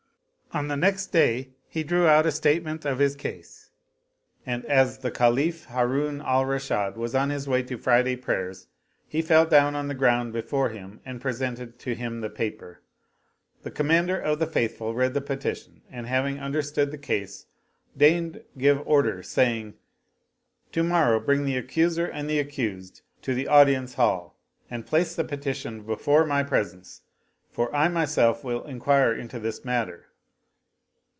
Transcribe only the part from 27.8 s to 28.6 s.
myself